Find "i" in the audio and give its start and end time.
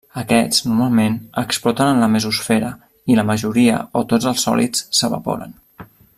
3.15-3.19